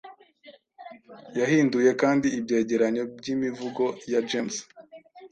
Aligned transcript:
yahinduye 1.39 1.91
kandi 2.01 2.27
ibyegeranyo 2.39 3.03
byimivugo 3.19 3.83
ya 4.11 4.19
James 4.29 4.57